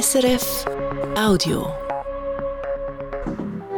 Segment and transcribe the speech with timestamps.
[0.00, 0.64] SRF
[1.16, 1.72] Audio.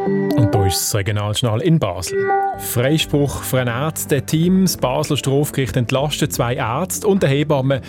[0.06, 2.30] Und da ist das Regionaljournal in Basel.
[2.56, 4.62] Freispruch für ein Ärzte-Team.
[4.62, 7.82] Das Basler Strafgericht entlastet zwei Ärzte und eine Hebamme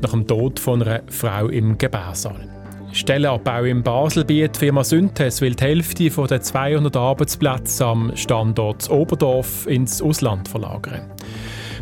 [0.00, 2.48] nach dem Tod von einer Frau im Gebärsaal.
[2.92, 9.66] Stellenabbau in Basel bietet Firma Synthes will die Hälfte den 200 Arbeitsplätze am Standort Oberdorf
[9.66, 11.02] ins Ausland verlagern.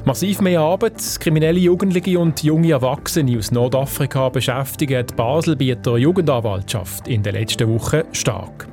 [0.05, 7.23] Massiv mehr Arbeit, kriminelle Jugendliche und junge Erwachsene aus Nordafrika beschäftigen die Basel-Bieter Jugendanwaltschaft in
[7.23, 8.67] den letzten Wochen stark.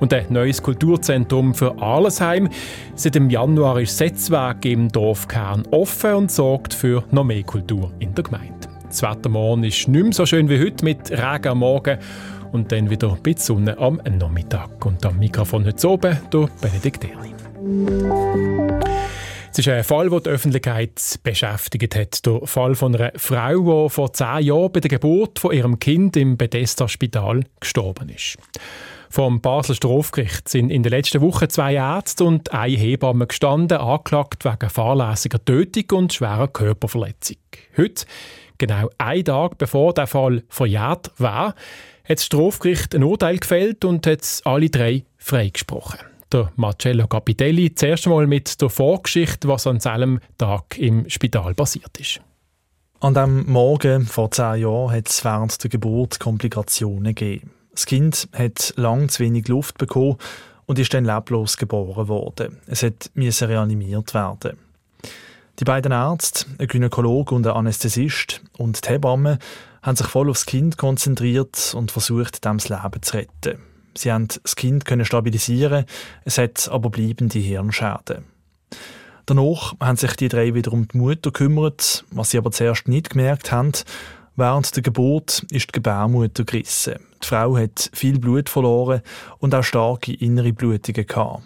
[0.00, 2.48] Und ein neues Kulturzentrum für Arlesheim.
[2.96, 7.92] Seit dem Januar ist das Setzwerk im Dorfkern offen und sorgt für noch mehr Kultur
[8.00, 8.68] in der Gemeinde.
[8.88, 11.98] Das Wetter morgen ist nicht mehr so schön wie heute mit Regen am Morgen
[12.50, 14.84] und dann wieder ein bisschen Sonne am Nachmittag.
[14.84, 18.85] Und am Mikrofon heute oben, der Benedikt Erlin.
[19.56, 22.26] Es ist ein Fall, der die Öffentlichkeit beschäftigt hat.
[22.26, 26.14] Der Fall von einer Frau, die vor zehn Jahren bei der Geburt von ihrem Kind
[26.18, 28.36] im Bethesda-Spital gestorben ist.
[29.08, 34.44] Vom Basler Strafgericht sind in den letzten Wochen zwei Ärzte und eine Hebamme gestanden, angeklagt
[34.44, 37.38] wegen fahrlässiger Tötung und schwerer Körperverletzung.
[37.78, 38.04] Heute,
[38.58, 41.54] genau einen Tag bevor der Fall verjährt war,
[42.04, 46.00] hat das Strafgericht ein Urteil gefällt und hat alle drei freigesprochen
[46.32, 51.98] der Marcello Capitelli zuerst einmal mit der Vorgeschichte, was an diesem Tag im Spital passiert
[51.98, 52.20] ist.
[53.00, 57.50] An dem Morgen vor zehn Jahren hat es während der Geburt Komplikationen gegeben.
[57.72, 60.16] Das Kind hat lang zu wenig Luft bekommen
[60.64, 62.56] und ist dann leblos geboren worden.
[62.66, 64.56] Es musste reanimiert werden.
[65.58, 69.38] Die beiden Ärzte, ein Gynäkologe und ein Anästhesist und die Hebamme
[69.82, 73.58] haben sich voll aufs Kind konzentriert und versucht, dem das Leben zu retten.
[73.96, 75.84] Sie haben das Kind können stabilisieren,
[76.24, 78.24] es hat aber bleibende Hirnschäden.
[79.26, 83.10] Danach haben sich die drei wieder um die Mutter gekümmert, was sie aber zuerst nicht
[83.10, 83.72] gemerkt haben.
[84.36, 87.00] Während der Geburt ist die Gebärmutter gerissen.
[87.22, 89.00] Die Frau hat viel Blut verloren
[89.38, 91.42] und auch starke innere Blutungen gehabt.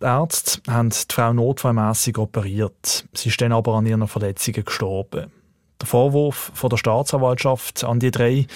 [0.00, 3.04] Die Ärzte haben die Frau notfallmässig operiert.
[3.12, 5.30] Sie ist dann aber an ihren Verletzungen gestorben.
[5.80, 8.46] Der Vorwurf von der Staatsanwaltschaft an die drei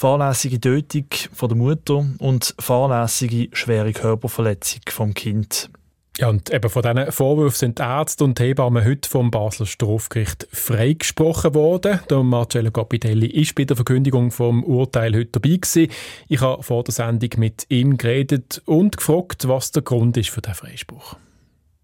[0.00, 5.68] fahrlässige Tötung von der Mutter und fahrlässige schwere Körperverletzung vom Kind.
[6.16, 10.48] Ja, und eben von diesen Vorwürfen sind die Ärzte und Hebammen heute vom Basler Strafgericht
[10.50, 12.00] freigesprochen worden.
[12.08, 15.92] Der Marcello Capitelli ist bei der Verkündigung vom Urteil heute dabei gewesen.
[16.28, 20.40] Ich habe vor der Sendung mit ihm geredet und gefragt, was der Grund ist für
[20.40, 21.16] den Freispruch.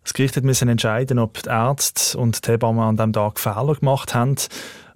[0.05, 4.15] Das Gericht musste entscheiden, ob die Ärzte und die Hebammen an diesem Tag Fehler gemacht
[4.15, 4.37] haben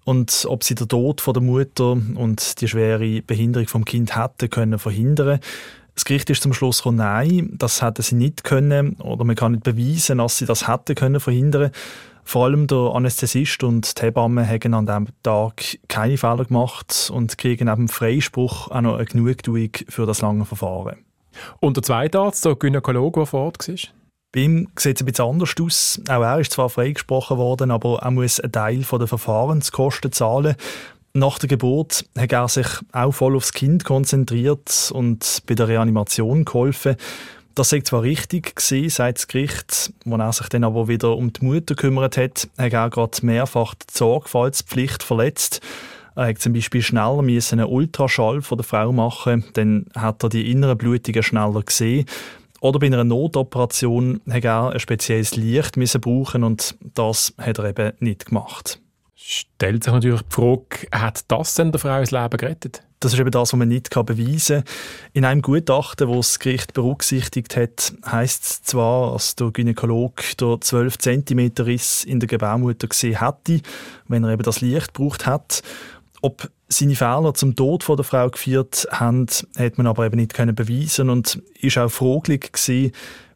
[0.05, 4.51] und ob sie den Tod von der Mutter und die schwere Behinderung vom Kind hätten
[4.51, 5.41] können verhindern.
[5.95, 9.53] Das Gericht ist zum Schluss gekommen, nein, das hätten sie nicht können oder man kann
[9.53, 11.73] nicht beweisen, dass sie das hätten können verhindern.
[12.25, 17.37] Vor allem der Anästhesist und die Hebamme haben an diesem Tag keine Fehler gemacht und
[17.39, 20.99] kriegen neben dem Freispruch auch noch eine Genugtuung für das lange Verfahren.
[21.61, 24.00] Und der zweite Arzt, der Gynäkologe, der vor Ort war?
[24.33, 26.01] Bei ihm sieht es ein bisschen anders aus.
[26.09, 30.55] Auch er ist zwar freigesprochen worden, aber er muss einen Teil der Verfahrenskosten zahlen.
[31.13, 36.45] Nach der Geburt hat er sich auch voll aufs Kind konzentriert und bei der Reanimation
[36.45, 36.95] geholfen.
[37.57, 41.33] Das sei zwar richtig gewesen, sagt das Gericht, wo er sich dann aber wieder um
[41.33, 45.61] die Mutter gekümmert hat, hat er gerade mehrfach die Sorgfaltspflicht verletzt.
[46.15, 50.51] Er hat zum Beispiel schneller einen Ultraschall von der Frau machen, dann hat er die
[50.53, 52.07] inneren Blutungen schneller gesehen.
[52.61, 57.65] Oder bei einer Notoperation hat er ein spezielles Licht müssen brauchen und das hat er
[57.65, 58.81] eben nicht gemacht.
[59.15, 62.83] Stellt sich natürlich die Frage, hat das denn der Frau das Leben gerettet?
[63.01, 64.75] Das ist eben das, was man nicht beweisen kann.
[65.15, 70.61] In einem Gutachten, das das Gericht berücksichtigt hat, heisst es zwar, dass der Gynäkologe der
[70.61, 73.63] 12 cm Riss in der Gebärmutter gesehen hätte,
[74.07, 75.63] wenn er eben das Licht gebraucht hat.
[76.21, 79.27] Ob seine Fehler zum Tod von der Frau geführt haben,
[79.59, 82.93] hat man aber eben nicht können beweisen und ist auch fraglich gewesen,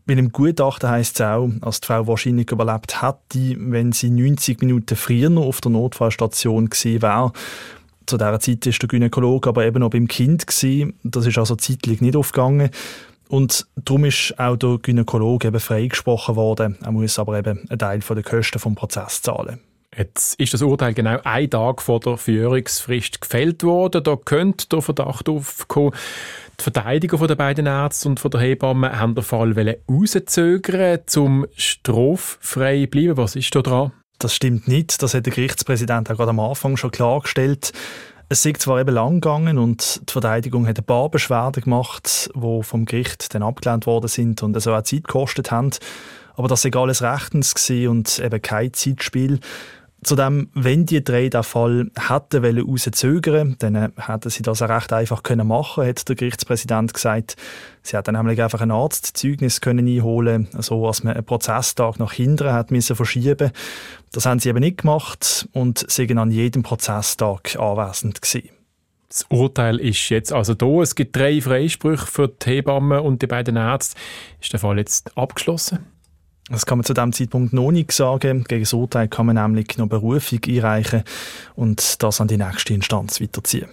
[0.07, 4.61] weil im Gutachten heisst es auch, dass die Frau wahrscheinlich überlebt hätte, wenn sie 90
[4.61, 7.33] Minuten früher noch auf der Notfallstation gewesen wäre.
[8.07, 10.95] Zu dieser Zeit ist der Gynäkologe aber eben noch beim Kind gewesen.
[11.03, 12.71] Das ist also zeitlich nicht aufgegangen.
[13.29, 16.77] Und darum ist auch der Gynäkologe eben freigesprochen worden.
[16.83, 19.59] Er muss aber eben einen Teil der Kosten vom Prozess zahlen.
[19.97, 24.03] Jetzt ist das Urteil genau ein Tag vor der Führungsfrist gefällt worden.
[24.03, 25.93] Da könnte der Verdacht aufkommen,
[26.59, 29.55] die Verteidiger der beiden Ärzte und von der Hebamme haben den Fall
[29.89, 33.17] rauszögern, zum straffrei zu bleiben.
[33.17, 33.93] Was ist da dran?
[34.19, 35.03] Das stimmt nicht.
[35.03, 37.73] Das hat der Gerichtspräsident auch gerade am Anfang schon klargestellt.
[38.29, 42.63] Es ist zwar eben lang gegangen und die Verteidigung hat ein paar Beschwerden gemacht, die
[42.63, 45.71] vom Gericht dann abgelehnt worden sind und so auch Zeit gekostet haben.
[46.37, 49.41] Aber das war alles rechtens und eben kein Zeitspiel.
[50.05, 55.23] Zudem, wenn die drei den Fall hätten rauszögern dann hätten sie das auch recht einfach
[55.23, 57.37] können machen hat der Gerichtspräsident gesagt.
[57.83, 62.53] Sie hätten nämlich einfach ein Arztzeugnis können einholen so dass man einen Prozesstag nach hinten
[62.53, 63.51] hat müssen verschieben
[64.13, 68.51] Das haben sie eben nicht gemacht und sind an jedem Prozesstag anwesend gewesen.
[69.09, 70.83] Das Urteil ist jetzt also da.
[70.83, 73.97] Es gibt drei Freisprüche für die Hebammen und die beiden Ärzte.
[74.41, 75.94] Ist der Fall jetzt abgeschlossen?
[76.51, 78.45] Das kann man zu diesem Zeitpunkt noch nicht sagen.
[78.45, 81.03] Gegen das Urteil kann man nämlich noch Berufung einreichen
[81.55, 83.69] und das an die nächste Instanz weiterziehen.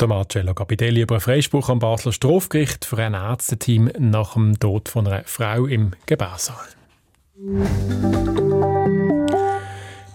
[0.00, 4.88] Der Marcello Capitelli über einen Freispruch am Basler Strafgericht für ein Ärzteteam nach dem Tod
[4.88, 6.66] von einer Frau im Gebärsaal.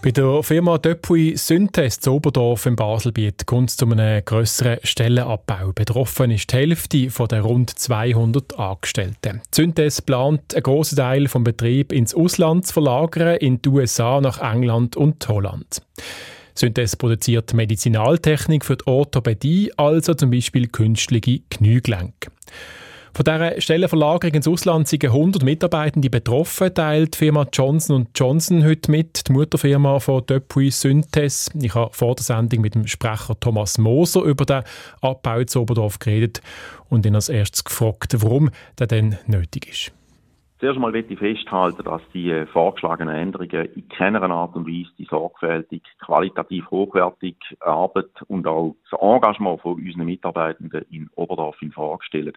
[0.02, 5.72] Bei der Firma Depuis Synthes zu Oberdorf im Baselbiet kommt es zu einem grösseren Stellenabbau.
[5.74, 9.42] Betroffen ist die Hälfte der rund 200 Angestellten.
[9.54, 14.40] Synthes plant, einen grossen Teil des Betriebs ins Ausland zu verlagern, in die USA, nach
[14.40, 15.82] England und Holland.
[16.54, 22.30] Synthes produziert Medizinaltechnik für die Orthopädie, also zum Beispiel künstliche Kniegelenke.
[23.12, 28.90] Von dieser Stellenverlagerung ins Ausland sind 100 Mitarbeitende betroffen, teilt die Firma Johnson Johnson heute
[28.90, 31.50] mit, die Mutterfirma von Depuis Synthes.
[31.60, 34.62] Ich habe vor der Sendung mit dem Sprecher Thomas Moser über den
[35.02, 36.40] Abbau zu Oberdorf geredet
[36.88, 39.92] und ihn als erstes gefragt, warum der denn nötig ist.
[40.60, 44.90] Zuerst einmal möchte ich festhalten, dass die äh, vorgeschlagenen Änderungen in keiner Art und Weise
[44.98, 51.72] die sorgfältig, qualitativ hochwertige Arbeit und auch das Engagement von unseren Mitarbeitenden in Oberdorf in
[51.72, 52.34] Frage stellen.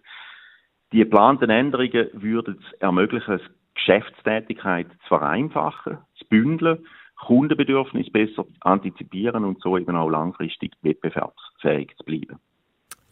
[0.93, 3.39] Die geplanten Änderungen würden es ermöglichen,
[3.73, 6.85] Geschäftstätigkeit zu vereinfachen, zu bündeln,
[7.25, 12.39] Kundenbedürfnisse besser antizipieren und so eben auch langfristig wettbewerbsfähig zu bleiben.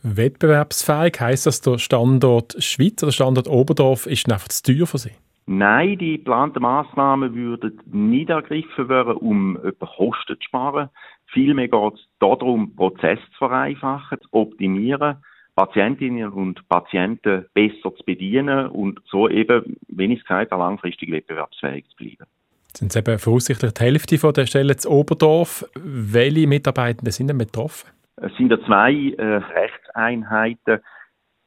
[0.03, 4.99] Wettbewerbsfähig heißt das, der Standort Schweiz oder der Standort Oberdorf ist einfach zu teuer für
[4.99, 5.13] Sie?
[5.47, 10.89] Nein, die geplanten Massnahmen würden nicht ergriffen werden, um etwa Kosten zu sparen.
[11.33, 15.17] Vielmehr geht es darum, Prozesse zu vereinfachen, zu optimieren
[15.55, 21.11] Patientinnen und Patienten besser zu bedienen und so eben, wenn ich es gesagt habe, langfristig
[21.11, 22.25] wettbewerbsfähig zu bleiben.
[22.73, 25.65] Sind es eben voraussichtlich die Hälfte von der Stellen zu Oberdorf.
[25.75, 27.89] Welche Mitarbeitenden sind denn betroffen?
[28.15, 30.79] Es sind ja zwei äh, Rechtseinheiten.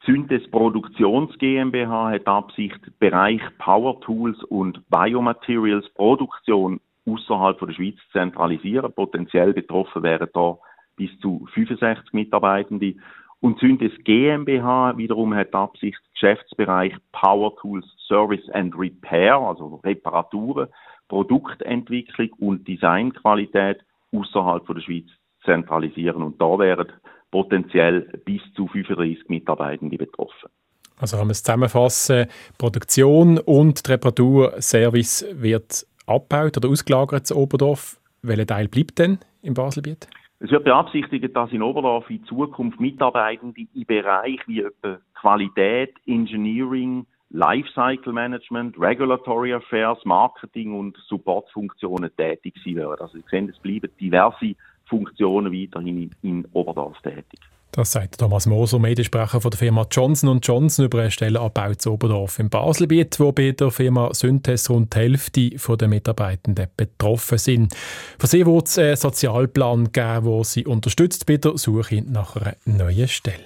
[0.04, 8.18] Syntes Produktions GmbH hat Absicht, Bereich Power Tools und Biomaterials Produktion außerhalb der Schweiz zu
[8.18, 8.92] zentralisieren.
[8.92, 10.58] Potenziell betroffen wären da
[10.96, 12.94] bis zu 65 Mitarbeitende.
[13.44, 20.68] Und Syndes GmbH wiederum hat die Absicht, Geschäftsbereich Power Tools Service and Repair, also Reparaturen,
[21.08, 26.22] Produktentwicklung und Designqualität außerhalb der Schweiz zu zentralisieren.
[26.22, 26.90] Und da wären
[27.30, 30.48] potenziell bis zu 35 Mitarbeitende betroffen.
[30.96, 38.00] Also haben wir es zusammenfassen, Produktion und Reparaturservice wird abgebaut oder ausgelagert zu Oberdorf.
[38.22, 40.08] Welcher Teil bleibt denn im Baselbiet?
[40.44, 47.06] Es wird beabsichtigt, dass in Oberlauf in Zukunft Mitarbeitende im Bereich wie etwa Qualität, Engineering,
[47.30, 53.00] Lifecycle Management, Regulatory Affairs, Marketing und Supportfunktionen tätig sein werden.
[53.00, 54.54] Also Sie sehen, es bleiben diverse
[54.84, 57.40] Funktionen weiterhin in Oberdorf tätig.
[57.76, 62.38] Das sagt Thomas Moser, Mediensprecher von der Firma Johnson Johnson über einen Stellenabbau zu Oberdorf
[62.38, 67.74] im Baselbiet, wo bei der Firma Synthes rund die Hälfte der Mitarbeitenden betroffen sind.
[68.16, 72.54] Für sie wird es einen Sozialplan geben, der sie unterstützt bei der Suche nach einer
[72.64, 73.42] neuen Stelle.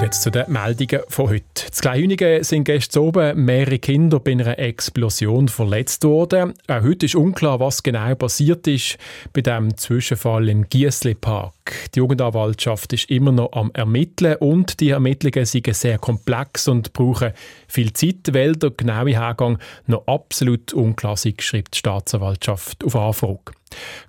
[0.00, 1.44] Und jetzt zu den Meldungen von heute.
[1.70, 6.54] Zu Kleinhünigen sind gestern oben mehrere Kinder bei einer Explosion verletzt worden.
[6.68, 8.96] Auch heute ist unklar, was genau passiert ist
[9.34, 11.52] bei dem Zwischenfall im Giesli Park.
[11.94, 17.34] Die Jugendanwaltschaft ist immer noch am Ermitteln und die Ermittlungen sind sehr komplex und brauchen
[17.68, 23.52] viel Zeit, weil der genaue Hergang noch absolut unklar ist, schreibt die Staatsanwaltschaft auf Anfrage.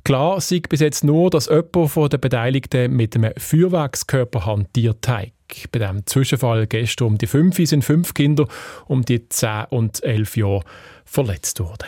[0.05, 5.33] Klar sei bis jetzt nur, dass jemand von den Beteiligten mit einem Feuerwerkskörper hantiert hat.
[5.71, 8.47] Bei dem Zwischenfall gestern um die 5 sind fünf Kinder
[8.87, 10.63] um die 10 und 11 Jahre
[11.05, 11.87] verletzt worden.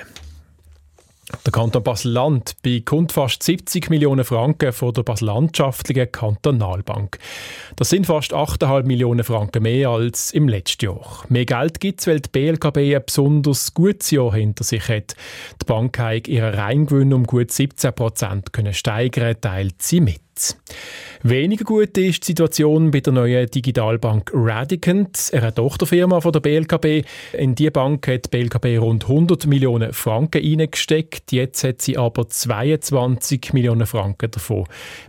[1.46, 7.18] Der Kanton Basel-Land bekommt fast 70 Millionen Franken von der Basel-Landschaftlichen Kantonalbank.
[7.76, 11.24] Das sind fast 8,5 Millionen Franken mehr als im letzten Jahr.
[11.30, 15.16] Mehr Geld gibt es, weil die BLKB ein besonders gutes Jahr hinter sich hat.
[15.62, 20.22] Die Bank hat ihren Reingewinn um gut 17 Prozent steigern, teilt sie mit.
[21.22, 27.08] Weniger gut ist die Situation bei der neuen Digitalbank Radicant, einer Tochterfirma von der BLKB.
[27.34, 31.32] In die Bank hat die BLKB rund 100 Millionen Franken eingesteckt.
[31.32, 34.66] Jetzt hat sie aber 22 Millionen Franken davon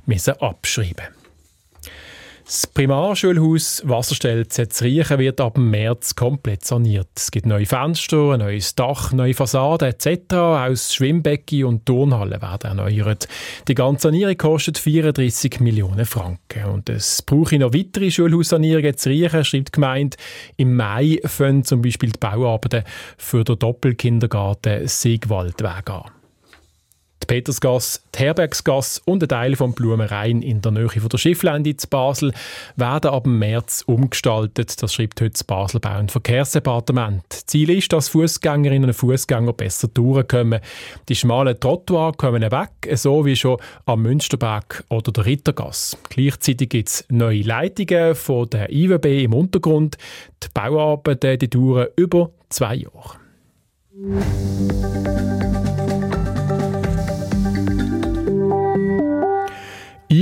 [0.07, 1.24] müssen abschreiben.
[2.45, 7.09] Das Primarschulhaus Wasserstell Zetzriechen wird ab März komplett saniert.
[7.17, 10.35] Es gibt neue Fenster, ein neues Dach, neue Fassaden etc.
[10.35, 13.29] Aus Schwimmbecken und Turnhallen werden erneuert.
[13.67, 16.67] Die ganze Sanierung kostet 34 Millionen Franken.
[16.71, 20.19] Und es brauche noch weitere Schulhaussanierungen zu Riechen, schreibt die Gemeinde.
[20.59, 22.85] Im Mai fangen zum Beispiel die Bauarbeiten
[23.17, 26.14] für den Doppelkindergarten Siegwaldweg an
[27.25, 31.77] die Petersgasse, die Herbergsgasse und ein Teil vom Blumenrhein in der Nähe von der Schifflände
[31.77, 32.33] zu Basel
[32.77, 34.83] werden ab März umgestaltet.
[34.83, 37.25] Das schreibt heute das Basel Bau- und Verkehrsdepartement.
[37.47, 40.61] Ziel ist, dass Fußgängerinnen und Fußgänger besser durchkommen.
[41.09, 45.97] Die schmalen Trottoirs kommen weg, so wie schon am Münsterberg oder der Rittergasse.
[46.11, 49.97] Gleichzeitig gibt es neue Leitungen von der IWB im Untergrund.
[50.43, 53.19] Die Bauarbeiten die dauern über zwei Jahre.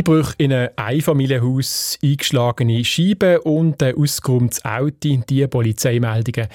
[0.02, 5.22] Einbruch in ein Einfamilienhaus, eingeschlagene Scheiben und ein ausgeräumtes Auto.
[5.28, 6.48] Diese Polizeimeldungen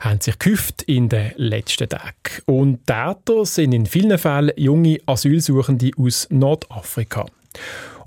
[0.00, 2.14] haben sich gehäuft in den letzten Tagen.
[2.46, 7.26] Und Täter sind in vielen Fällen junge Asylsuchende aus Nordafrika.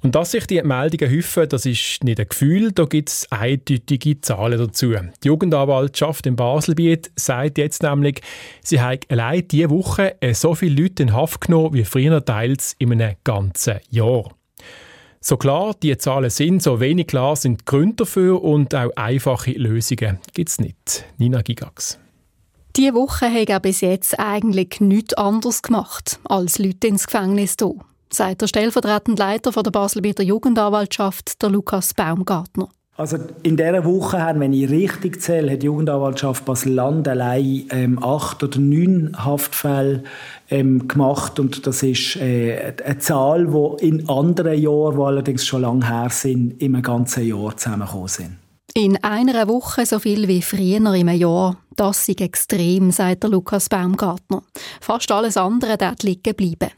[0.02, 4.20] Und dass sich die Meldungen häufen, das ist nicht ein Gefühl, da gibt es eindeutige
[4.22, 4.94] Zahlen dazu.
[5.24, 8.22] Die Jugendanwaltschaft im Baselbiet sagt jetzt nämlich,
[8.64, 12.94] sie hat allein diese Woche so viele Leute in Haft genommen wie früher teils in
[12.94, 14.37] einem ganzen Jahr.
[15.28, 19.52] So klar die Zahlen sind, so wenig klar sind die Gründe dafür und auch einfache
[19.52, 21.04] Lösungen gibt es nicht.
[21.18, 22.00] Nina Gigax.
[22.78, 27.82] Diese Woche hat er bis jetzt eigentlich nichts anderes gemacht, als Leute ins Gefängnis zu
[28.10, 32.70] sagt der stellvertretende Leiter der Baselbieter Jugendanwaltschaft, der Lukas Baumgartner.
[32.98, 38.04] Also in dieser Woche haben, wenn ich richtig zähle, hat die Jugendanwaltschaft Basel-Land allein ähm,
[38.04, 40.04] acht oder neun Haftfälle
[40.50, 45.62] ähm, gemacht und das ist äh, eine Zahl, die in anderen Jahren, die allerdings schon
[45.62, 48.38] lange her sind, im ganzen Jahr zusammengekommen sind.
[48.74, 51.58] In einer Woche so viel wie früher im Jahr.
[51.76, 54.42] Das ist extrem, sagt der Lukas Baumgartner.
[54.82, 56.72] Fast alles andere dort liegen bleiben.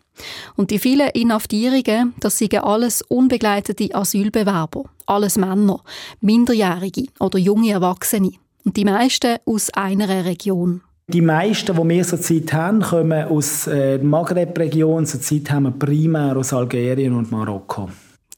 [0.56, 5.82] Und die vielen Inhaftierungen, das sind alles unbegleitete Asylbewerber, alles Männer,
[6.22, 8.32] Minderjährige oder junge Erwachsene.
[8.66, 10.82] Und die meisten aus einer Region.
[11.08, 15.08] Die meisten, die wir zurzeit haben, kommen aus äh, der Maghreb-Region.
[15.08, 17.90] Zurzeit haben wir primär aus Algerien und Marokko.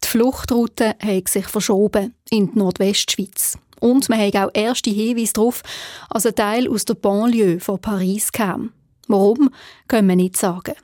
[0.02, 3.58] Die Fluchtroute hat sich verschoben in die Nordwestschweiz.
[3.82, 5.64] Und man hat auch erste Hinweise darauf,
[6.12, 8.72] dass ein Teil aus der Banlieue von Paris kam.
[9.08, 9.50] Warum,
[9.90, 10.76] können wir nicht sagen.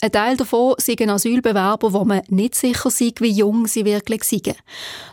[0.00, 4.54] Ein Teil davon sind Asylbewerber, wo man nicht sicher sind, wie jung sie wirklich sind.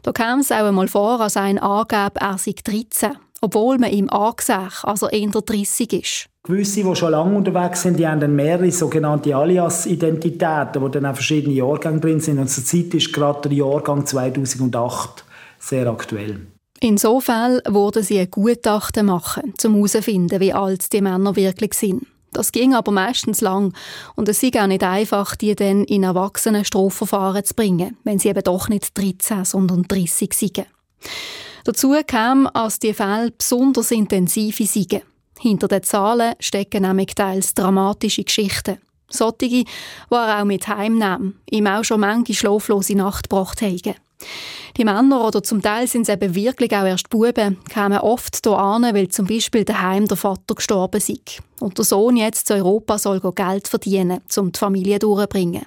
[0.03, 3.11] Da kam es auch einmal vor, als ein angab, er sei 13,
[3.41, 6.25] obwohl man ihm angesehen, als er eher 30 ist.
[6.43, 11.13] Gewisse, die schon lange unterwegs sind, die haben dann mehrere sogenannte Alias-Identitäten, wo dann auch
[11.13, 12.39] verschiedene Jahrgänge drin sind.
[12.39, 15.23] Und zurzeit ist gerade der Jahrgang 2008
[15.59, 16.47] sehr aktuell.
[16.79, 22.07] Insofern wurden sie ein Gutachten machen, um herauszufinden, wie alt die Männer wirklich sind.
[22.31, 23.73] Das ging aber meistens lang
[24.15, 28.29] und es ist auch nicht einfach, die dann in erwachsene Strafverfahren zu bringen, wenn sie
[28.29, 30.65] eben doch nicht 13, sondern 30 sind.
[31.65, 35.01] Dazu kam, dass die Fälle besonders intensive sind.
[35.39, 38.77] Hinter den Zahlen stecken nämlich teils dramatische Geschichten.
[39.09, 39.65] Solche, die
[40.09, 43.95] auch mit heimnehmen, ihm auch schon manche schlaflose Nacht gebracht haben.
[44.78, 48.58] Die Männer, oder zum Teil sind es eben wirklich auch erst Buben, kamen oft hier
[48.58, 51.42] an, weil zum Beispiel daheim der Vater gestorben ist.
[51.60, 55.66] Und der Sohn jetzt zu Europa soll Geld verdienen, um die Familie durchzubringen.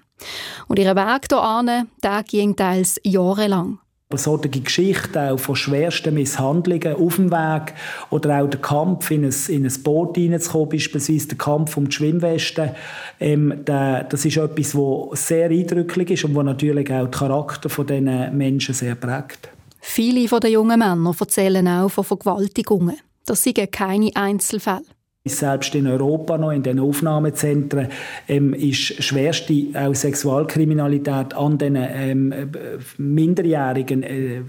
[0.68, 3.78] Und ihr Weg hierher, der ging teils jahrelang.
[4.14, 7.74] Aber solche Geschichten auch von schwersten Misshandlungen auf dem Weg
[8.10, 11.96] oder auch der Kampf, in ein, in ein Boot hineinzukommen, beispielsweise der Kampf um die
[11.96, 12.70] Schwimmwesten,
[13.18, 17.68] ähm, der, das ist etwas, was sehr eindrücklich ist und was natürlich auch den Charakter
[17.68, 19.48] von diesen Menschen sehr prägt.
[19.80, 22.98] Viele der jungen Männer erzählen auch von Vergewaltigungen.
[23.26, 24.84] Das sind keine Einzelfälle.
[25.26, 27.88] Selbst in Europa noch, in den Aufnahmezentren,
[28.28, 32.34] ähm, ist schwerste auch Sexualkriminalität an den ähm,
[32.98, 34.42] Minderjährigen äh,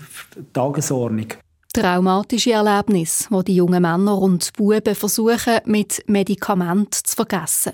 [0.52, 1.28] Tagesordnung.
[1.72, 7.72] Traumatische Erlebnisse, die die jungen Männer und Buben versuchen, mit Medikamenten zu vergessen.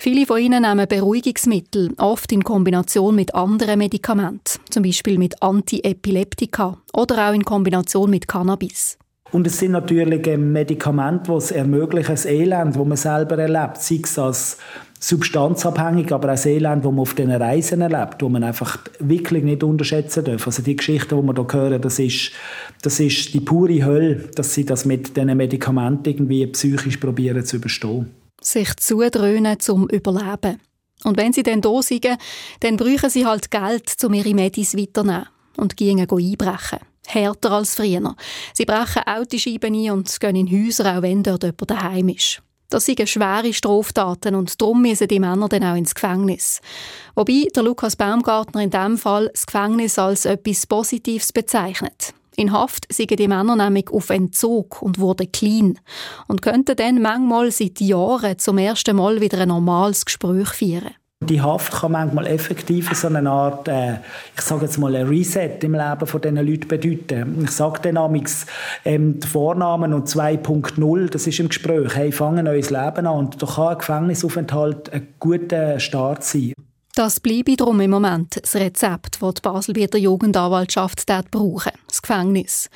[0.00, 6.76] Viele von ihnen nehmen Beruhigungsmittel, oft in Kombination mit anderen Medikamenten, zum Beispiel mit Antiepileptika
[6.92, 8.98] oder auch in Kombination mit Cannabis.
[9.36, 13.76] Und es sind natürlich ähm, Medikamente, die es ermöglichen, das Elend, das man selber erlebt,
[13.82, 14.56] sei es als
[14.98, 19.44] substanzabhängig, aber auch das Elend, das man auf diesen Reisen erlebt, wo man einfach wirklich
[19.44, 20.46] nicht unterschätzen darf.
[20.46, 22.32] Also die Geschichten, die wir hier hören, das ist,
[22.80, 27.56] das ist die pure Hölle, dass sie das mit diesen Medikamenten irgendwie psychisch probieren zu
[27.56, 28.14] überstehen.
[28.40, 30.62] Sich zudröhnen zum Überleben.
[31.04, 32.08] Und wenn sie dann da sind,
[32.60, 35.26] dann brauchen sie halt Geld, um ihre Medis weiterzunehmen.
[35.56, 36.78] und gingen einbrechen.
[37.06, 38.14] Härter als früher.
[38.52, 42.42] Sie brechen Autoscheiben ein und gehen in Häuser, auch wenn dort jemand daheim ist.
[42.68, 46.60] Das sind schwere Straftaten und darum müssen die Männer dann auch ins Gefängnis.
[47.14, 52.12] Wobei der Lukas Baumgartner in diesem Fall das Gefängnis als etwas Positives bezeichnet.
[52.36, 55.78] In Haft sind die Männer nämlich auf Entzug und wurden clean
[56.28, 60.94] und könnten dann manchmal seit Jahren zum ersten Mal wieder ein normales Gespräch führen.
[61.24, 64.00] Die Haft kann manchmal effektiv so eine Art, äh,
[64.36, 67.42] ich sage jetzt mal, ein Reset im Leben von diesen Leuten bedeuten.
[67.42, 68.44] Ich sage dann amigs,
[68.84, 73.42] ähm, die Vornamen und 2.0, das ist im Gespräch, hey, fangen neues Leben an und
[73.42, 76.52] da kann ein Gefängnisaufenthalt ein guter Start sein.
[76.94, 82.68] Das bleibe darum im Moment das Rezept, das die Baselbieter Jugendanwaltschaft dort brauchen, das Gefängnis.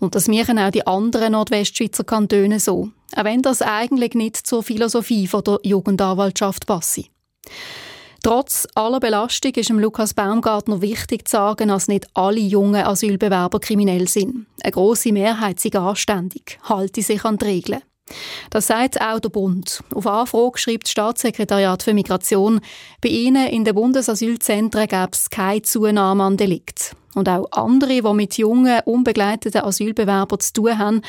[0.00, 4.64] Und das machen auch die anderen Nordwestschweizer Kantone so, auch wenn das eigentlich nicht zur
[4.64, 7.04] Philosophie der Jugendanwaltschaft passe.
[8.24, 13.60] Trotz aller Belastung ist dem Lukas Baumgartner wichtig zu sagen, dass nicht alle jungen Asylbewerber
[13.60, 14.46] kriminell sind.
[14.62, 17.82] Eine grosse Mehrheit sind anständig, halte sich an die Regeln.
[18.48, 19.84] Das sagt auch der Bund.
[19.94, 22.62] Auf Anfrage schreibt das Staatssekretariat für Migration,
[23.02, 26.96] bei ihnen in den Bundesasylzentren gäbe es keine Zunahme an Delikt.
[27.14, 31.00] Und auch andere, die mit jungen, unbegleiteten Asylbewerbern zu tun haben,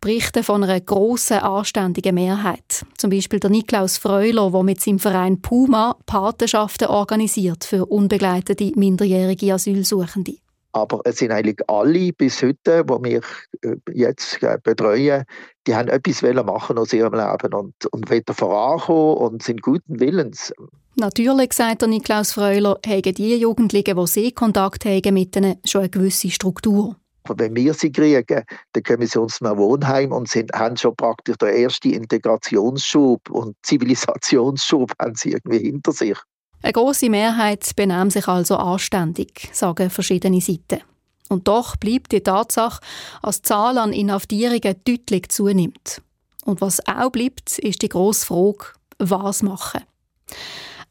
[0.00, 2.84] berichten von einer grossen, anständigen Mehrheit.
[2.98, 9.54] Zum Beispiel der Niklaus Freuler, der mit seinem Verein Puma Patenschaften organisiert für unbegleitete minderjährige
[9.54, 10.43] Asylsuchende.
[10.74, 13.20] Aber es sind eigentlich alle bis heute, die wir
[13.62, 15.24] äh, jetzt äh, betreuen,
[15.68, 20.52] die haben etwas machen aus ihrem Leben und, und wollen vorankommen und sind guten Willens.
[20.96, 25.82] Natürlich, sagt der Niklaus Freuler, haben die Jugendlichen, die sie Kontakt haben mit ihnen, schon
[25.82, 26.96] eine gewisse Struktur.
[27.28, 31.36] Wenn wir sie kriegen, dann kommen sie uns zum Wohnheim und sind, haben schon praktisch
[31.38, 36.18] den ersten Integrationsschub und Zivilisationsschub haben sie irgendwie hinter sich.
[36.64, 40.80] Eine grosse Mehrheit benimmt sich also anständig, sagen verschiedene Seiten.
[41.28, 42.80] Und doch bleibt die Tatsache,
[43.22, 46.00] dass die Zahl an Inhaftierungen deutlich zunimmt.
[46.46, 48.64] Und was auch bleibt, ist die grosse Frage,
[48.98, 49.82] was machen.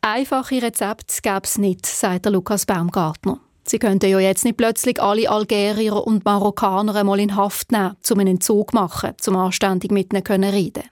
[0.02, 3.40] Einfache Rezepte gäbe es nicht, sagt Lukas Baumgartner.
[3.66, 8.20] Sie könnten ja jetzt nicht plötzlich alle Algerier und Marokkaner einmal in Haft nehmen, um
[8.20, 10.84] einen Entzug machen, zum anständig mit ihnen reden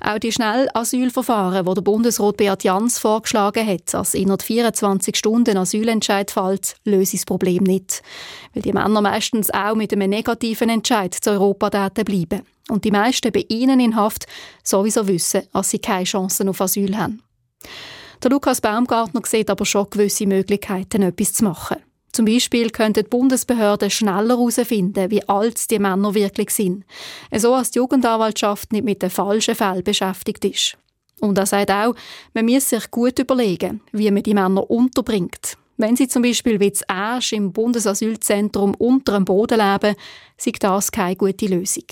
[0.00, 6.30] auch die Schnellasylverfahren, die der Bundesrat Beat Jans vorgeschlagen hat, dass innerhalb 24 Stunden Asylentscheid
[6.30, 8.02] fällt, lösen das Problem nicht.
[8.54, 12.42] Weil die Männer meistens auch mit einem negativen Entscheid zu Europa bleiben.
[12.68, 14.26] Und die meisten bei ihnen in Haft
[14.62, 17.22] sowieso wissen, dass sie keine Chancen auf Asyl haben.
[18.22, 21.76] Der Lukas Baumgartner sieht aber schon gewisse Möglichkeiten, etwas zu machen.
[22.18, 26.84] Zum Beispiel könnten die Bundesbehörden schneller herausfinden, wie alt die Männer wirklich sind.
[27.32, 30.76] So als die Jugendanwaltschaft nicht mit den falschen Fällen beschäftigt ist.
[31.20, 31.94] Und er sagt auch,
[32.34, 35.56] man muss sich gut überlegen, wie man die Männer unterbringt.
[35.76, 39.94] Wenn sie zum Beispiel wie Asch im Bundesasylzentrum unter dem Boden leben,
[40.36, 41.84] sei das keine gute Lösung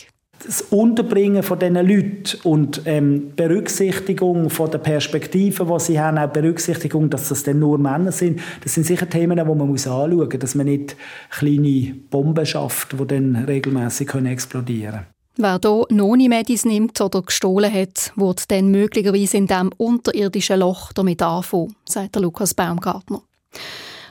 [0.45, 6.29] das Unterbringen von diesen Leuten und ähm, Berücksichtigung von der Perspektiven, die sie haben, auch
[6.29, 10.17] Berücksichtigung, dass das dann nur Männer sind, das sind sicher Themen, die man muss anschauen
[10.17, 10.97] muss, dass man nicht
[11.31, 15.07] kleine Bomben schafft, die dann regelmäßig explodieren können.
[15.39, 21.21] Wer hier Noni-Medis nimmt oder gestohlen hat, wird dann möglicherweise in diesem unterirdischen Loch damit
[21.21, 23.21] anfangen, sagt Lukas Baumgartner.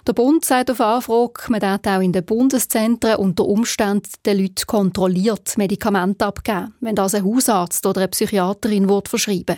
[0.08, 4.68] Der Bund sagt auf Anfrage, man darf auch in den Bundeszentren unter Umständen den Leuten
[4.68, 9.58] kontrolliert Medikamente abgeben, wenn das ein Hausarzt oder eine Psychiaterin verschreiben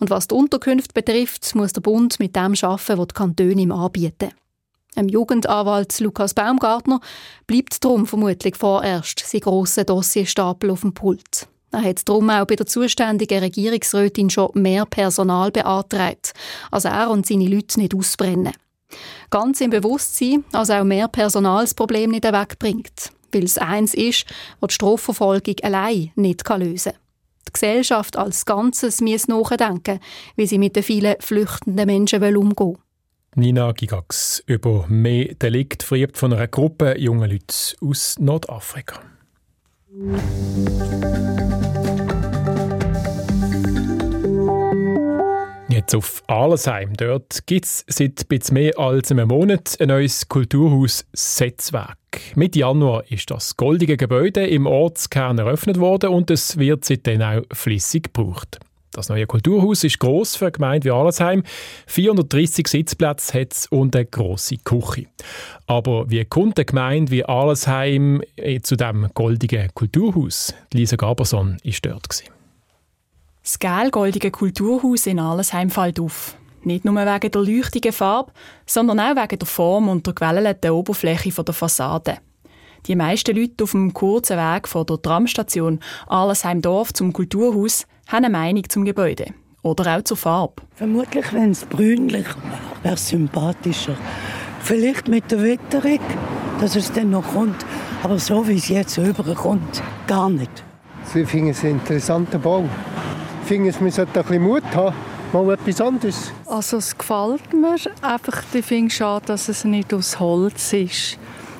[0.00, 3.70] Und was die Unterkünfte betrifft, muss der Bund mit dem arbeiten, was die Kantone ihm
[3.70, 4.30] anbieten.
[4.96, 7.00] Dem Jugendanwalt Lukas Baumgartner
[7.46, 11.46] bleibt darum vermutlich vorerst sein grosser Dossierstapel auf dem Pult.
[11.70, 16.32] Er hat darum auch bei der zuständigen Regierungsrätin schon mehr Personal beantragt,
[16.72, 18.52] als er und seine Leute nicht ausbrennen.
[19.30, 23.12] Ganz im Bewusstsein, dass auch mehr Personal das Problem nicht wegbringt.
[23.32, 24.26] Weil es eins ist,
[24.60, 27.00] was die Strafverfolgung allein nicht lösen kann.
[27.48, 30.00] Die Gesellschaft als Ganzes muss nachdenken,
[30.36, 32.76] wie sie mit den vielen flüchtenden Menschen umgehen will.
[33.36, 39.00] Nina Gigax über mehr Delikt verübt von einer Gruppe junger Leute aus Nordafrika.
[45.70, 46.94] Jetzt auf Allesheim.
[46.94, 51.96] Dort gibt es seit etwas mehr als einem Monat ein neues Kulturhaus Setzwerk.
[52.34, 57.42] Mitte Januar ist das goldige Gebäude im Ortskern eröffnet worden und es wird seitdem auch
[57.52, 58.58] flüssig gebraucht.
[58.90, 61.44] Das neue Kulturhaus ist gross für eine Gemeinde wie Allesheim.
[61.86, 65.06] 430 Sitzplätze hat es und eine grosse Küche.
[65.68, 70.52] Aber wie kommt eine Gemeinde wie Allesheim äh, zu dem goldigen Kulturhaus?
[70.72, 72.24] Lisa Gaberson war dort.
[73.42, 76.36] Das gelgoldige Kulturhaus in Allesheim fällt auf.
[76.62, 78.32] Nicht nur wegen der leuchtigen Farbe,
[78.66, 82.18] sondern auch wegen der Form und der gewellten Oberfläche der Fassade.
[82.86, 88.30] Die meisten Leute auf dem kurzen Weg von der Tramstation Arlesheim-Dorf zum Kulturhaus haben eine
[88.30, 89.32] Meinung zum Gebäude.
[89.62, 90.62] Oder auch zur Farbe.
[90.74, 92.26] Vermutlich, wenn es brünlich
[92.82, 93.96] wäre, es sympathischer.
[94.60, 96.00] Vielleicht mit der Witterung,
[96.60, 97.64] dass es dann noch kommt.
[98.02, 100.64] Aber so wie es jetzt überkommt, gar nicht.
[101.14, 102.68] Ich finde es einen interessanten Bau.
[103.50, 104.94] Finde, man sollte ein bisschen Mut haben,
[105.32, 106.30] mal etwas anderes.
[106.46, 107.74] Also es gefällt mir.
[108.00, 111.18] Einfach, ich finde es schade, dass es nicht aus Holz ist.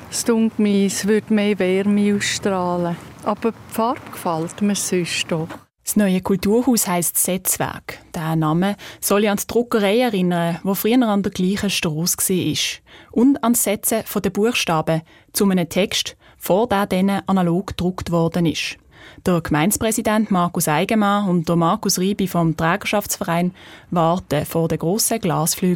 [0.09, 2.95] Es dunkelt mir, es würde mehr Wärme ausstrahlen.
[3.25, 5.49] Aber die Farbe gefällt mir sonst doch.
[5.83, 7.99] Das neue Kulturhaus heisst Setzwerk.
[8.15, 12.79] Der Name soll an die Druckerei erinnern, die früher an der gleichen Strasse war.
[13.11, 15.01] Und an das Setzen der Buchstaben
[15.33, 18.77] zu einem Text, vor der dann analog gedruckt worden ist.
[19.25, 23.53] Der Gemeindepräsident Markus Eigenmann und der Markus Riebi vom Trägerschaftsverein
[23.89, 25.75] warten vor den grossen grüezi.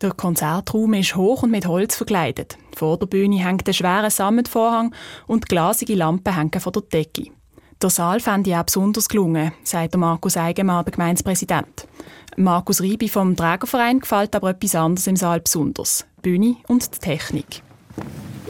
[0.00, 2.56] Der Konzertraum ist hoch und mit Holz verkleidet.
[2.74, 4.94] Vor der Bühne hängt ein schwerer Sammetvorhang
[5.26, 7.30] und glasige Lampen hängen von der Decke.
[7.82, 11.86] Der Saal fand ich auch besonders gelungen, sagt Markus Eigenmann, der Gemeindepräsident.
[12.36, 16.06] Markus Riebi vom Trägerverein gefällt aber etwas anderes im Saal besonders.
[16.18, 17.62] Die Bühne und die Technik.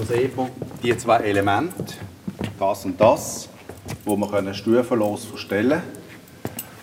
[0.01, 0.49] Da sieht man
[0.83, 1.95] die zwei Elemente,
[2.59, 3.51] das und das,
[4.07, 6.01] wo man stufenlos verstellen können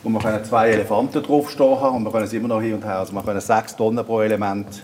[0.04, 2.86] und wir können zwei Elefanten draufstehen haben und wir können sie immer noch hin und
[2.86, 3.00] her.
[3.00, 4.84] Also wir können sechs Tonnen pro Element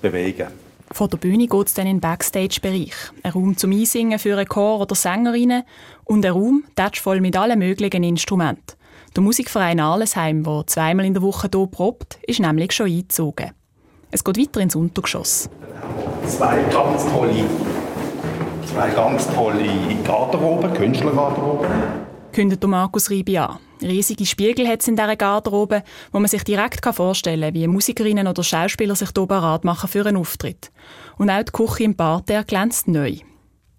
[0.00, 0.48] bewegen.
[0.90, 2.94] Von der Bühne geht es dann in den Backstage-Bereich.
[3.22, 5.64] Ein Raum zum Einsingen für einen Chor oder Sängerinnen
[6.04, 8.74] und ein Raum, voll mit allen möglichen Instrumenten.
[9.14, 13.52] Der Musikverein Arlesheim, der zweimal in der Woche hier probt, ist nämlich schon eingezogen.
[14.10, 15.48] Es geht weiter ins Untergeschoss.
[16.26, 17.44] Zwei ganz tolle,
[18.66, 19.68] zwei ganz tolle
[20.04, 21.68] Garderoben, Künstlergarderoben.
[22.32, 23.58] Kündet Markus Ribi an.
[23.82, 28.26] Riesige Spiegel hat es in dieser Garderobe, wo man sich direkt vorstellen kann, wie Musikerinnen
[28.26, 30.70] oder Schauspieler sich hier bereit machen für einen Auftritt.
[31.18, 33.16] Und auch die Küche im Parterre glänzt neu.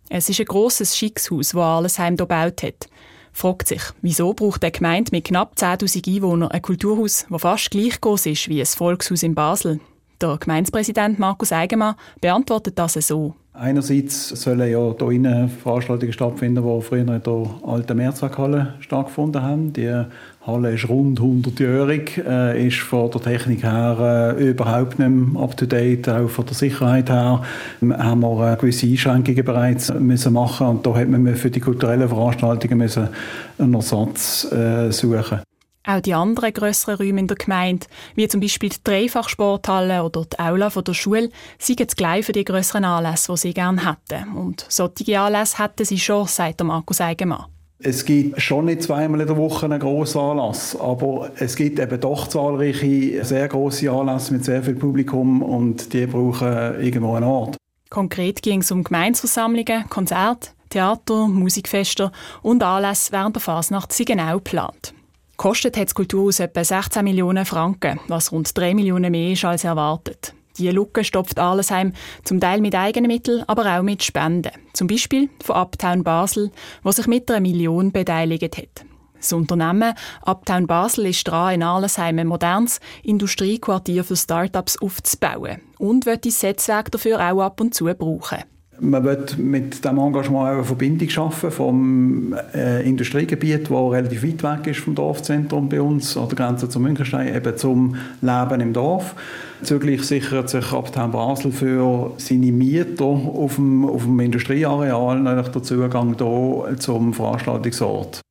[0.09, 2.89] Es ist ein grosses Schickshaus, das Allesheim hier gebaut hat.
[3.31, 8.01] Fragt sich, wieso braucht eine Gemeinde mit knapp 10.000 Einwohnern ein Kulturhaus, das fast gleich
[8.01, 9.79] groß ist wie ein Volkshaus in Basel?
[10.19, 13.35] Der Gemeindepräsident Markus Eigenmann beantwortet das so.
[13.59, 19.73] Einerseits sollen ja hier innen Veranstaltungen stattfinden, die früher in der alten Mehrzweckhalle stattgefunden haben.
[19.73, 20.03] Die
[20.45, 26.29] Halle ist rund 100-jährig, äh, ist von der Technik her äh, überhaupt nicht up-to-date, auch
[26.29, 27.41] von der Sicherheit her
[27.81, 32.07] haben wir äh, gewisse Einschränkungen bereits müssen machen und da hat man für die kulturellen
[32.07, 33.09] Veranstaltungen müssen
[33.57, 35.41] einen Ersatz äh, suchen.
[35.87, 40.37] Auch die anderen grösseren Räume in der Gemeinde, wie zum Beispiel die Dreifachsporthalle oder die
[40.37, 44.35] Aula von der Schule, sind jetzt gleich für die grösseren Anlässe, die sie gerne hätten.
[44.35, 47.45] Und solche Anlässe hätten sie schon, sagt Markus Eigenmann.
[47.79, 52.01] Es gibt schon nicht zweimal in der Woche einen grossen Anlass, aber es gibt eben
[52.01, 57.55] doch zahlreiche, sehr grosse Anlässe mit sehr viel Publikum und die brauchen irgendwo einen Ort.
[57.89, 64.35] Konkret ging es um Gemeinsversammlungen, Konzerte, Theater, Musikfeste und Anlässe während der Fasnacht sind genau
[64.35, 64.93] geplant.
[65.37, 69.63] Kostet hat das Kulturhaus etwa 16 Millionen Franken, was rund 3 Millionen mehr ist als
[69.63, 70.33] erwartet.
[70.57, 74.51] Die Lücke stopft Allesheim, zum Teil mit eigenen Mitteln, aber auch mit Spenden.
[74.73, 78.85] Zum Beispiel von Uptown Basel, wo sich mit einer Million beteiligt hat.
[79.15, 86.07] Das Unternehmen Uptown Basel ist dran, in Allesheim ein modernes Industriequartier für Startups aufzubauen und
[86.07, 88.43] wird das Netzwerk dafür auch ab und zu brauchen.
[88.79, 94.43] Man wird mit diesem Engagement auch eine Verbindung schaffen vom äh, Industriegebiet, das relativ weit
[94.43, 98.73] weg ist vom Dorfzentrum bei uns, an der Grenze zum Münchenstein, eben zum Leben im
[98.73, 99.15] Dorf.
[99.63, 105.63] Zugleich sichert sich Uptown Basel für seine Mieter auf dem, auf dem Industrieareal natürlich den
[105.63, 108.21] Zugang hier zum Veranstaltungsort.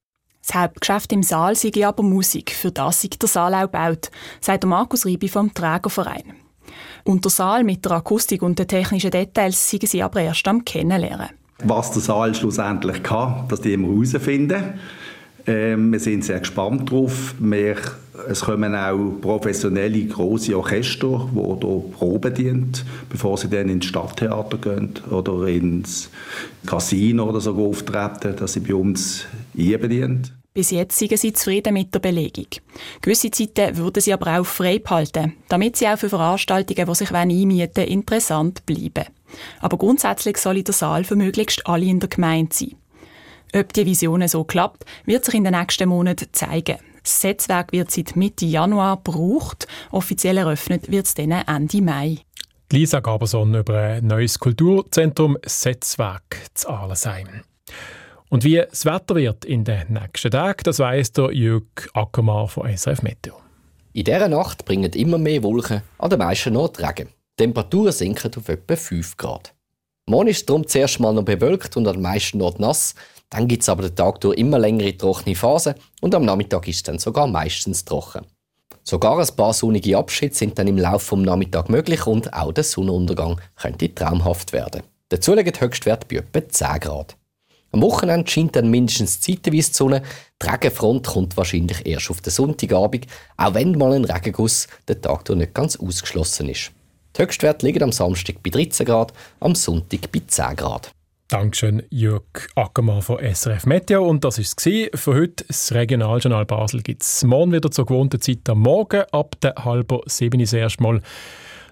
[0.46, 4.64] Das Hauptgeschäft im Saal sei aber Musik, für das sei der Saal auch gebaut, sagt
[4.64, 6.45] Markus Riebi vom Trägerverein.
[7.04, 10.64] Und der Saal mit der Akustik und den technischen Details sind sie aber erst am
[10.64, 11.28] Kennenlernen.
[11.64, 14.74] Was der Saal schlussendlich kann, das die wir herausfinden.
[15.48, 17.34] Ähm, wir sind sehr gespannt darauf.
[17.38, 17.76] Wir,
[18.28, 22.72] es kommen auch professionelle große Orchester, die hier Proben dienen,
[23.08, 26.10] bevor sie dann ins Stadttheater gehen oder ins
[26.66, 29.26] Casino oder so auftreten, dass sie bei uns
[29.56, 30.35] einbedienen.
[30.56, 32.46] Bis jetzt sind sie zufrieden mit der Belegung.
[33.02, 37.10] Gewisse Zeiten würden sie aber auch frei behalten, damit sie auch für Veranstaltungen, die sich
[37.10, 39.04] einmieten wollen, interessant bleiben.
[39.60, 42.74] Aber grundsätzlich soll der Saal für möglichst alle in der Gemeinde sein.
[43.54, 46.78] Ob die Vision so klappt, wird sich in den nächsten Monaten zeigen.
[47.02, 49.66] Das Netzwerk wird seit Mitte Januar gebraucht.
[49.90, 52.20] Offiziell eröffnet wird es dann Ende Mai.
[52.72, 57.42] Lisa Gaberson über ein neues Kulturzentrum Setzwerk zu Ahlesheim.
[58.28, 61.62] Und wie das Wetter wird in den nächsten Tagen, das weiss der Jörg
[61.94, 63.34] Ackermann von SRF Meteo.
[63.92, 67.08] In dieser Nacht bringen immer mehr Wolken an den meisten Orten Regen.
[67.38, 69.54] Die Temperaturen sinken auf etwa 5 Grad.
[70.06, 72.94] Morgen ist es darum zuerst mal noch bewölkt und an den meisten Orten nass.
[73.30, 76.76] Dann gibt es aber den Tag durch immer längere trockene Phasen und am Nachmittag ist
[76.76, 78.26] es dann sogar meistens trocken.
[78.82, 82.64] Sogar ein paar sonnige Abschiede sind dann im Laufe des Nachmittags möglich und auch der
[82.64, 84.82] Sonnenuntergang könnte traumhaft werden.
[85.08, 87.16] Dazu liegen die Höchstwerte bei etwa 10 Grad.
[87.72, 90.02] Am Wochenende scheint dann mindestens zeitweise die Sonne.
[90.42, 95.24] Die Regenfront kommt wahrscheinlich erst auf den Sonntagabend, auch wenn mal ein Regenguss den Tag
[95.24, 96.72] durch nicht ganz ausgeschlossen ist.
[97.16, 100.90] Die Höchstwerte liegen am Samstag bei 13 Grad, am Sonntag bei 10 Grad.
[101.28, 102.22] Dankeschön, Jörg
[102.54, 104.08] Ackermann von SRF Meteo.
[104.08, 105.44] Und das war es für heute.
[105.48, 109.02] Das Regionaljournal Basel gibt es morgen wieder zur gewohnten Zeit am Morgen.
[109.10, 111.02] Ab der halben sieben ist erstmal.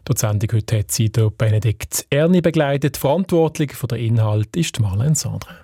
[0.08, 2.96] Die Sendung heute hat sie Benedikt Erni begleitet.
[2.96, 5.63] Verantwortlich für den Inhalt ist Marlene Sandre.